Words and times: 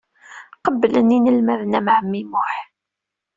Qebblen 0.63 1.15
inelmaden 1.17 1.77
am 1.79 1.87
ɛemmi 1.95 2.21
Muḥ. 2.31 2.53